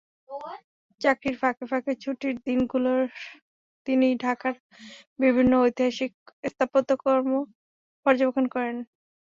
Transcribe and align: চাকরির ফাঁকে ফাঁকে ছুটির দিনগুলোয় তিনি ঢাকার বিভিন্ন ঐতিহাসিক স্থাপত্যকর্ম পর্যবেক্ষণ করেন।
চাকরির 1.01 1.35
ফাঁকে 1.41 1.65
ফাঁকে 1.71 1.93
ছুটির 2.03 2.35
দিনগুলোয় 2.47 3.05
তিনি 3.87 4.07
ঢাকার 4.23 4.55
বিভিন্ন 5.19 5.51
ঐতিহাসিক 5.65 6.13
স্থাপত্যকর্ম 6.51 7.31
পর্যবেক্ষণ 8.05 8.45
করেন। 8.55 8.77